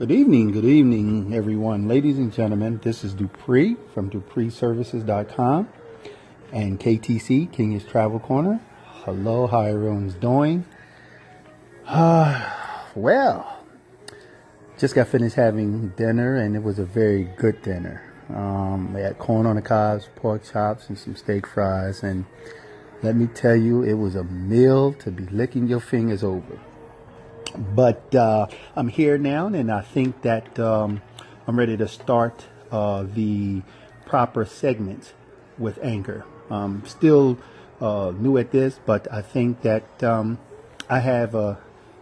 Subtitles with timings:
[0.00, 1.86] Good evening, good evening, everyone.
[1.86, 5.68] Ladies and gentlemen, this is Dupree from DupreeServices.com
[6.52, 8.62] and KTC, Kenya's Travel Corner.
[9.04, 10.64] Hello, how everyone's doing?
[11.86, 12.50] Uh,
[12.94, 13.62] well,
[14.78, 18.02] just got finished having dinner and it was a very good dinner.
[18.30, 22.02] Um, we had corn on the cobs, pork chops, and some steak fries.
[22.02, 22.24] And
[23.02, 26.58] let me tell you, it was a meal to be licking your fingers over.
[27.56, 28.46] But uh,
[28.76, 31.02] I'm here now, and I think that um,
[31.46, 33.62] I'm ready to start uh, the
[34.06, 35.12] proper segments
[35.58, 36.24] with Anchor.
[36.50, 37.38] Um, still
[37.80, 40.38] uh, new at this, but I think that um,
[40.88, 41.56] I have uh,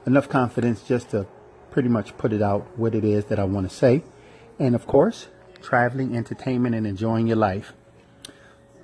[0.06, 1.26] enough confidence just to
[1.70, 4.02] pretty much put it out what it is that I want to say.
[4.58, 5.28] And of course,
[5.62, 7.72] traveling, entertainment, and enjoying your life.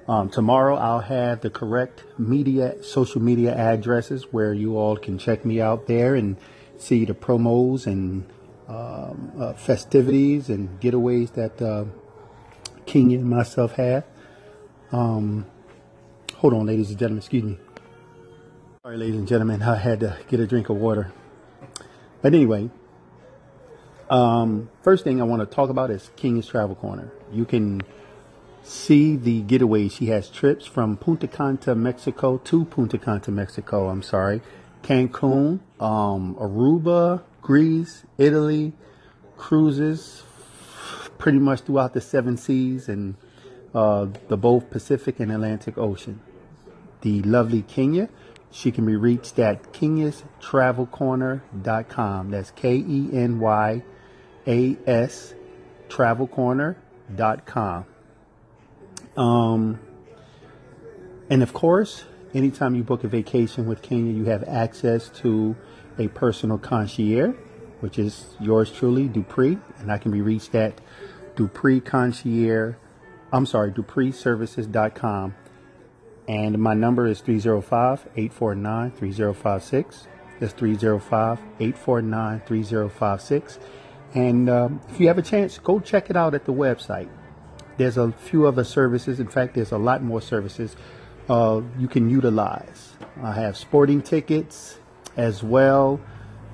[0.07, 5.47] Um, tomorrow I'll have the correct media, social media addresses where you all can check
[5.47, 6.37] me out there and
[6.85, 8.25] see the promos and
[8.69, 11.85] um, uh, festivities and getaways that uh,
[12.87, 14.05] Kenya and myself have.
[14.93, 15.47] Um,
[16.37, 17.59] hold on, ladies and gentlemen, excuse me.
[18.83, 21.13] Sorry, ladies and gentlemen, I had to get a drink of water.
[22.23, 22.71] But anyway,
[24.11, 27.11] um, first thing I want to talk about is Kenya's Travel Corner.
[27.33, 27.81] You can
[28.63, 29.89] see the getaway.
[29.89, 33.89] She has trips from Punta Cana, Mexico to Punta Cana, Mexico.
[33.89, 34.41] I'm sorry.
[34.85, 38.75] Cancun, um, Aruba, Greece, Italy,
[39.37, 40.23] cruises
[41.17, 43.15] pretty much throughout the seven seas and
[43.75, 46.21] uh, the both Pacific and Atlantic Ocean.
[47.01, 48.11] The lovely Kenya,
[48.51, 52.31] she can be reached at kenyastravelcorner.com.
[52.31, 53.83] That's K E N Y
[54.47, 55.33] A S
[55.89, 57.87] travelcorner.com.
[59.17, 59.79] Um,
[61.31, 65.57] and of course, anytime you book a vacation with Kenya, you have access to
[65.99, 67.35] a personal concierge,
[67.81, 70.81] which is yours truly, Dupree, and I can be reached at
[71.37, 72.75] Dupree Concierge.
[73.33, 75.35] I'm sorry, DupreeServices.com.
[76.27, 80.07] And my number is 305 849 3056.
[80.41, 83.59] That's 305 849 3056.
[84.15, 87.09] And um, if you have a chance, go check it out at the website.
[87.77, 89.21] There's a few other services.
[89.21, 90.77] In fact, there's a lot more services
[91.29, 92.93] uh, you can utilize.
[93.23, 94.79] I have sporting tickets
[95.17, 96.01] as well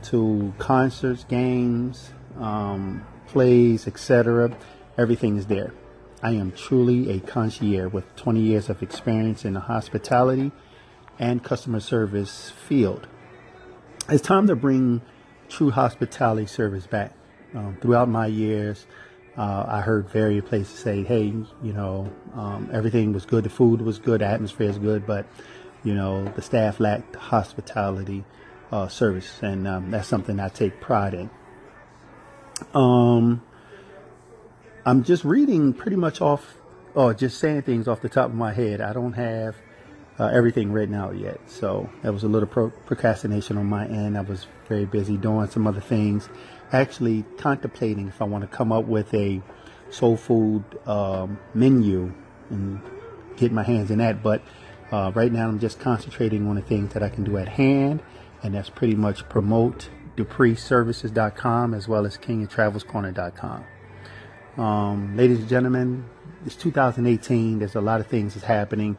[0.05, 4.57] to concerts, games, um, plays, etc.
[4.97, 5.73] Everything is there.
[6.23, 10.53] I am truly a concierge with 20 years of experience in the hospitality
[11.19, 13.07] and customer service field.
[14.09, 15.03] It's time to bring
[15.49, 17.15] true hospitality service back.
[17.55, 18.87] Um, throughout my years,
[19.37, 21.25] uh, I heard various places say, "Hey,
[21.63, 23.45] you know, um, everything was good.
[23.45, 24.21] The food was good.
[24.21, 25.27] The atmosphere is good, but
[25.85, 28.25] you know, the staff lacked hospitality
[28.73, 31.31] uh, service, and um, that's something I take pride in."
[32.75, 33.43] Um,
[34.85, 36.57] I'm just reading pretty much off,
[36.95, 38.81] or just saying things off the top of my head.
[38.81, 39.57] I don't have
[40.19, 44.19] uh, everything written out yet, so that was a little pro- procrastination on my end.
[44.19, 46.29] I was very busy doing some other things
[46.73, 49.43] actually contemplating if I want to come up with a
[49.91, 52.13] soul food um, menu
[52.49, 52.81] and
[53.37, 54.23] get my hands in that.
[54.23, 54.43] But
[54.93, 58.03] uh, right now, I'm just concentrating on the things that I can do at hand,
[58.43, 63.65] and that's pretty much promote DupreeServices.com as well as KingandTravelsCorner.com.
[64.57, 66.05] Um, ladies and gentlemen,
[66.45, 67.61] it's 2018.
[67.61, 68.99] There's a lot of things that's happening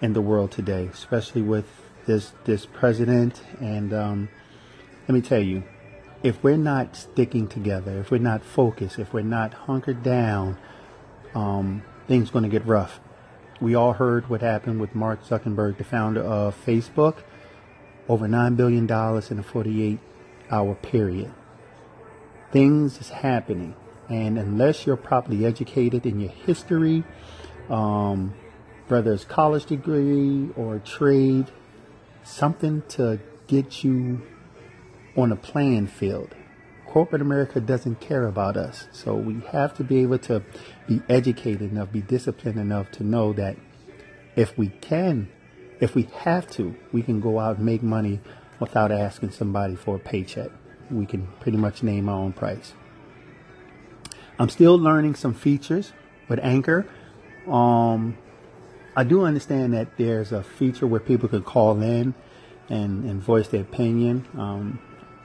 [0.00, 1.66] in the world today, especially with
[2.06, 3.42] this this president.
[3.60, 4.28] And um,
[5.06, 5.62] let me tell you,
[6.22, 10.58] if we're not sticking together, if we're not focused, if we're not hunkered down,
[11.34, 13.00] um, things going to get rough.
[13.60, 17.18] We all heard what happened with Mark Zuckerberg, the founder of Facebook,
[18.08, 19.98] over $9 billion in a 48
[20.50, 21.32] hour period.
[22.50, 23.74] Things is happening.
[24.08, 27.04] And unless you're properly educated in your history,
[27.68, 28.34] um,
[28.88, 31.46] whether it's college degree or trade,
[32.24, 34.22] something to get you
[35.16, 36.34] on a playing field.
[36.86, 38.88] Corporate America doesn't care about us.
[38.92, 40.42] So we have to be able to
[40.88, 43.56] be educated enough, be disciplined enough to know that
[44.36, 45.28] if we can,
[45.80, 48.20] if we have to, we can go out and make money
[48.58, 50.50] without asking somebody for a paycheck.
[50.90, 52.74] We can pretty much name our own price.
[54.38, 55.92] I'm still learning some features
[56.28, 56.86] with Anchor.
[57.46, 58.18] Um,
[58.96, 62.14] I do understand that there's a feature where people can call in
[62.68, 64.26] and, and voice their opinion.
[64.36, 64.80] Um,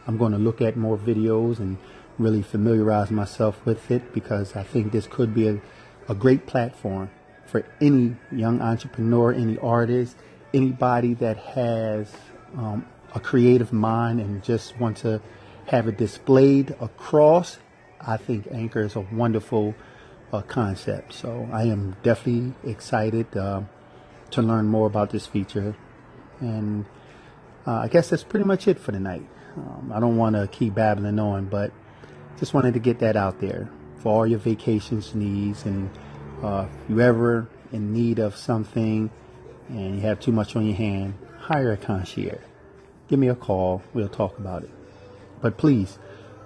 [0.07, 1.77] I'm going to look at more videos and
[2.17, 5.61] really familiarize myself with it because I think this could be a,
[6.07, 7.09] a great platform
[7.45, 10.15] for any young entrepreneur, any artist,
[10.53, 12.11] anybody that has
[12.57, 15.21] um, a creative mind and just want to
[15.67, 17.57] have it displayed across,
[17.99, 19.75] I think Anchor is a wonderful
[20.31, 21.13] uh, concept.
[21.13, 23.61] So I am definitely excited uh,
[24.31, 25.75] to learn more about this feature.
[26.39, 26.85] And
[27.65, 29.25] uh, I guess that's pretty much it for tonight.
[29.57, 31.71] Um, I don't want to keep babbling on, but
[32.37, 35.65] just wanted to get that out there for all your vacations needs.
[35.65, 35.89] And
[36.43, 39.09] uh, if you ever in need of something
[39.69, 42.41] and you have too much on your hand, hire a concierge.
[43.07, 43.81] Give me a call.
[43.93, 44.71] We'll talk about it.
[45.41, 45.97] But please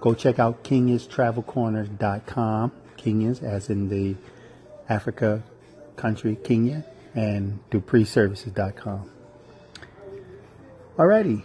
[0.01, 2.71] go check out kenyastravelcorners.com.
[2.97, 4.15] Kenyans, as in the
[4.89, 5.41] Africa
[5.95, 6.83] country, Kenya,
[7.15, 9.09] and dupreeservices.com.
[10.97, 11.43] Alrighty.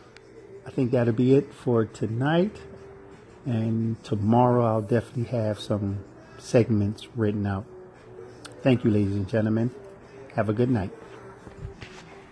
[0.66, 2.56] I think that'll be it for tonight.
[3.46, 6.04] And tomorrow I'll definitely have some
[6.38, 7.66] segments written out.
[8.62, 9.70] Thank you, ladies and gentlemen.
[10.34, 10.90] Have a good night.